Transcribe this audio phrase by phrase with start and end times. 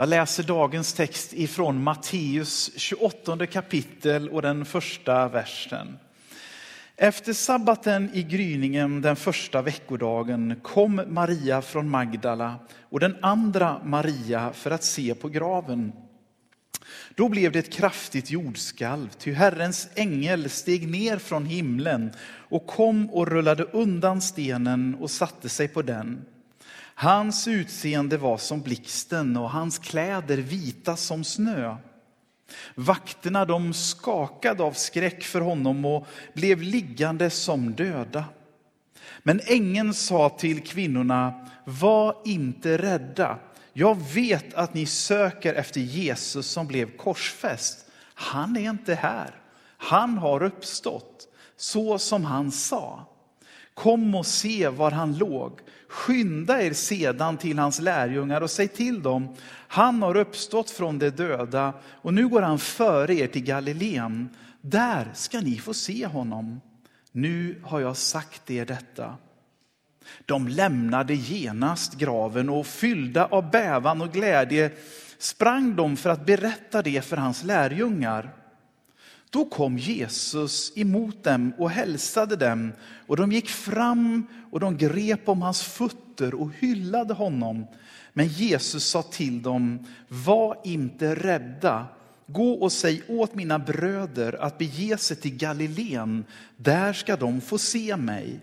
[0.00, 5.98] Jag läser dagens text ifrån Matteus 28 kapitel och den första versen.
[6.96, 14.52] Efter sabbaten i gryningen den första veckodagen kom Maria från Magdala och den andra Maria
[14.52, 15.92] för att se på graven.
[17.14, 23.10] Då blev det ett kraftigt jordskalv, ty Herrens ängel steg ner från himlen och kom
[23.10, 26.24] och rullade undan stenen och satte sig på den.
[26.94, 31.76] Hans utseende var som blixten och hans kläder vita som snö.
[32.74, 38.24] Vakterna de skakade av skräck för honom och blev liggande som döda.
[39.22, 43.38] Men ängeln sa till kvinnorna, var inte rädda.
[43.72, 47.86] Jag vet att ni söker efter Jesus som blev korsfäst.
[48.14, 49.34] Han är inte här.
[49.76, 53.06] Han har uppstått, så som han sa.
[53.80, 55.60] Kom och se var han låg.
[55.88, 59.36] Skynda er sedan till hans lärjungar och säg till dem,
[59.68, 64.28] han har uppstått från de döda och nu går han före er till Galileen.
[64.60, 66.60] Där ska ni få se honom.
[67.12, 69.16] Nu har jag sagt er detta.
[70.26, 74.70] De lämnade genast graven och fyllda av bävan och glädje
[75.18, 78.39] sprang de för att berätta det för hans lärjungar.
[79.30, 82.72] Då kom Jesus emot dem och hälsade dem
[83.06, 87.66] och de gick fram och de grep om hans fötter och hyllade honom.
[88.12, 91.86] Men Jesus sa till dem, var inte rädda.
[92.26, 96.24] Gå och säg åt mina bröder att bege sig till Galileen,
[96.56, 98.40] där ska de få se mig.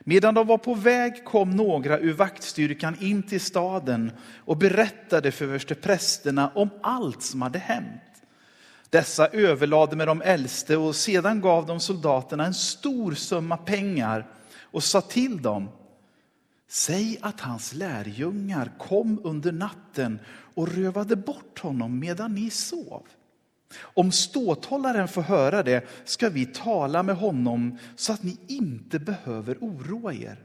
[0.00, 5.44] Medan de var på väg kom några ur vaktstyrkan in till staden och berättade för
[5.44, 8.09] översteprästerna om allt som hade hänt.
[8.90, 14.26] Dessa överlade med de äldste och sedan gav de soldaterna en stor summa pengar
[14.60, 15.68] och sa till dem,
[16.68, 20.18] säg att hans lärjungar kom under natten
[20.54, 23.02] och rövade bort honom medan ni sov.
[23.80, 29.58] Om ståthållaren får höra det ska vi tala med honom så att ni inte behöver
[29.60, 30.38] oroa er.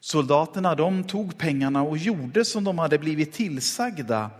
[0.00, 4.30] Soldaterna de tog pengarna och gjorde som de hade blivit tillsagda.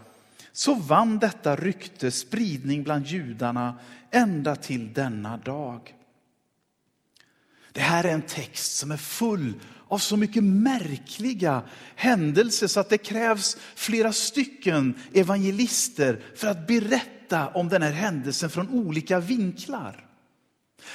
[0.59, 3.79] Så vann detta rykte spridning bland judarna
[4.11, 5.95] ända till denna dag.
[7.73, 9.55] Det här är en text som är full
[9.89, 11.63] av så mycket märkliga
[11.95, 18.51] händelser så att det krävs flera stycken evangelister för att berätta om den här händelsen
[18.51, 20.07] från olika vinklar.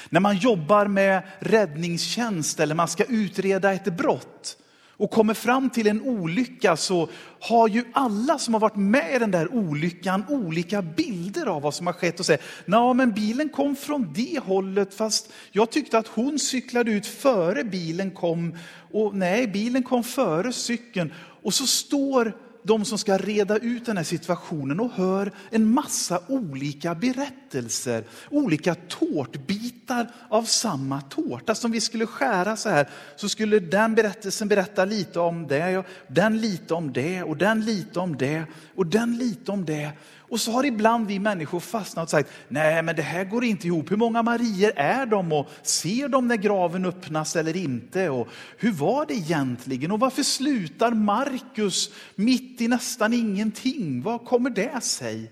[0.10, 4.58] När man jobbar med räddningstjänst eller man ska utreda ett brott
[4.98, 7.10] och kommer fram till en olycka så
[7.40, 11.74] har ju alla som har varit med i den där olyckan olika bilder av vad
[11.74, 15.98] som har skett och säger, ja men bilen kom från det hållet fast jag tyckte
[15.98, 18.58] att hon cyklade ut före bilen kom
[18.92, 21.14] och nej, bilen kom före cykeln.
[21.44, 26.20] Och så står de som ska reda ut den här situationen och hör en massa
[26.28, 31.56] olika berättelser, olika tårtbitar av samma tårta.
[31.56, 36.42] Som vi skulle skära så här, så skulle den berättelsen berätta lite om det, den
[36.42, 38.44] lite om det, och den lite om det,
[38.76, 39.92] och den lite om det.
[40.34, 43.68] Och så har ibland vi människor fastnat och sagt, nej men det här går inte
[43.68, 43.92] ihop.
[43.92, 48.10] Hur många Marier är de och ser de när graven öppnas eller inte?
[48.10, 48.28] Och
[48.58, 49.92] hur var det egentligen?
[49.92, 54.02] Och varför slutar Markus mitt i nästan ingenting?
[54.02, 55.32] Vad kommer det sig?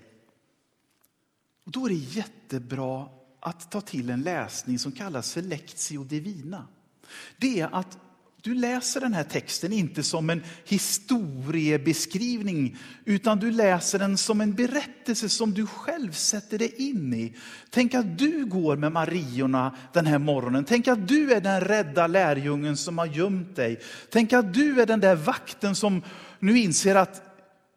[1.64, 3.08] Och då är det jättebra
[3.40, 6.66] att ta till en läsning som kallas för Lectio Divina.
[7.36, 7.98] Det är att
[8.42, 14.54] du läser den här texten inte som en historiebeskrivning, utan du läser den som en
[14.54, 17.34] berättelse som du själv sätter dig in i.
[17.70, 20.64] Tänk att du går med Mariorna den här morgonen.
[20.64, 23.80] Tänk att du är den rädda lärjungen som har gömt dig.
[24.10, 26.02] Tänk att du är den där vakten som
[26.38, 27.22] nu inser att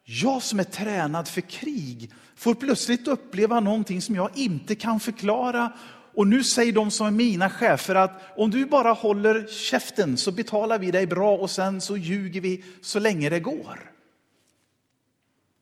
[0.04, 5.72] jag som är tränad för krig får plötsligt uppleva någonting som jag inte kan förklara
[6.16, 10.32] och nu säger de som är mina chefer att om du bara håller käften så
[10.32, 13.92] betalar vi dig bra och sen så ljuger vi så länge det går.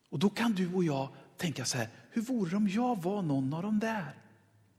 [0.09, 3.21] Och då kan du och jag tänka så här, hur vore det om jag var
[3.21, 4.15] någon av de där?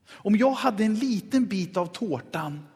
[0.09, 2.67] Om jag hade en liten bit av tårtan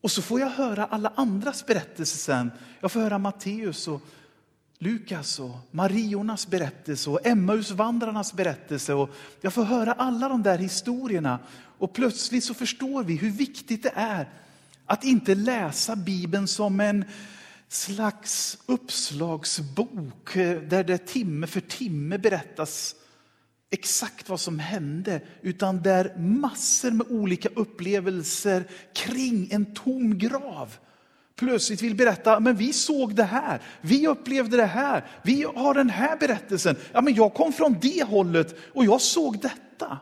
[0.00, 2.50] och så får jag höra alla andras berättelser sen.
[2.80, 4.02] Jag får höra Matteus och
[4.78, 8.94] Lukas och Mariornas berättelse och Emmausvandrarnas berättelse.
[8.94, 9.10] Och
[9.40, 11.38] jag får höra alla de där historierna
[11.78, 14.28] och plötsligt så förstår vi hur viktigt det är
[14.86, 17.04] att inte läsa Bibeln som en
[17.68, 22.94] slags uppslagsbok eh, där det timme för timme berättas
[23.70, 28.64] exakt vad som hände, utan där massor med olika upplevelser
[28.94, 30.76] kring en tom grav
[31.36, 35.90] plötsligt vill berätta, men vi såg det här, vi upplevde det här, vi har den
[35.90, 36.76] här berättelsen.
[36.92, 39.98] Ja, men jag kom från det hållet och jag såg detta.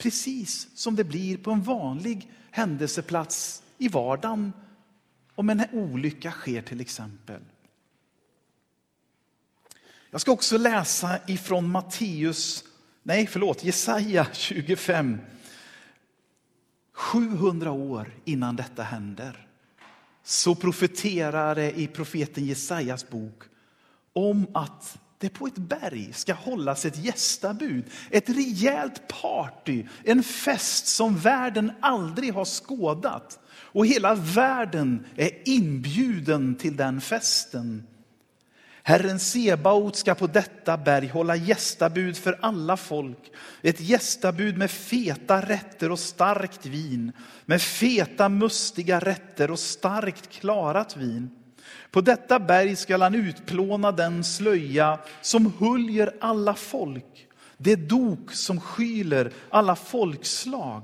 [0.00, 4.52] Precis som det blir på en vanlig händelseplats i vardagen
[5.34, 7.40] om en olycka sker till exempel.
[10.10, 12.64] Jag ska också läsa ifrån Matteus,
[13.02, 15.18] nej förlåt, Jesaja 25.
[16.92, 19.46] 700 år innan detta händer
[20.22, 23.42] så profeterar det i profeten Jesajas bok
[24.12, 30.86] om att det på ett berg ska hållas ett gästabud, ett rejält party, en fest
[30.86, 33.38] som världen aldrig har skådat.
[33.52, 37.86] Och hela världen är inbjuden till den festen.
[38.82, 43.32] Herren Sebaot ska på detta berg hålla gästabud för alla folk.
[43.62, 47.12] Ett gästabud med feta rätter och starkt vin,
[47.46, 51.30] med feta mustiga rätter och starkt klarat vin.
[51.90, 57.26] På detta berg skall han utplåna den slöja som huljer alla folk,
[57.56, 60.82] det dok som skyler alla folkslag.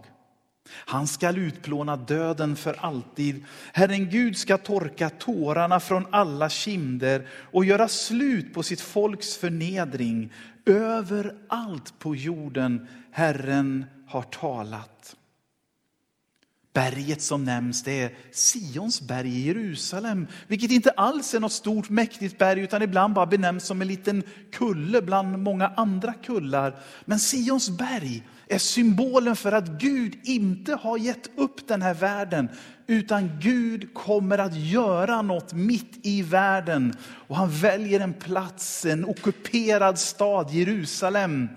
[0.69, 3.45] Han skall utplåna döden för alltid.
[3.73, 10.33] Herren Gud ska torka tårarna från alla kinder och göra slut på sitt folks förnedring.
[10.67, 15.17] Överallt på jorden Herren har talat.
[16.77, 21.89] Berget som nämns det är Sions berg i Jerusalem, vilket inte alls är något stort
[21.89, 26.77] mäktigt berg utan ibland bara benämns som en liten kulle bland många andra kullar.
[27.05, 32.49] Men Sions berg är symbolen för att Gud inte har gett upp den här världen,
[32.87, 36.97] utan Gud kommer att göra något mitt i världen.
[37.29, 41.49] Och han väljer en plats, en ockuperad stad, Jerusalem.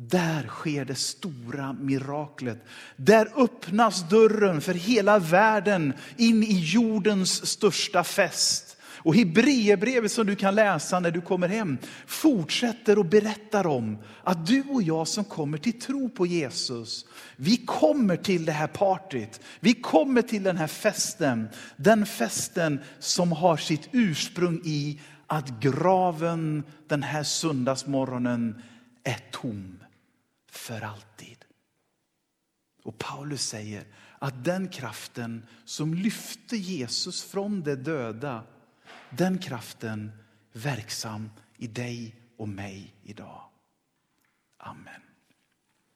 [0.00, 2.64] Där sker det stora miraklet.
[2.96, 8.76] Där öppnas dörren för hela världen in i jordens största fest.
[8.82, 14.46] Och Hebreerbrevet som du kan läsa när du kommer hem fortsätter och berättar om att
[14.46, 17.06] du och jag som kommer till tro på Jesus,
[17.36, 19.40] vi kommer till det här partyt.
[19.60, 21.48] Vi kommer till den här festen.
[21.76, 28.62] Den festen som har sitt ursprung i att graven den här söndagsmorgonen
[29.04, 29.78] är tom
[30.58, 31.44] för alltid.
[32.82, 33.86] Och Paulus säger
[34.18, 38.44] att den kraften som lyfte Jesus från de döda
[39.10, 40.12] den kraften
[40.52, 43.42] verksam i dig och mig idag.
[44.58, 45.07] Amen.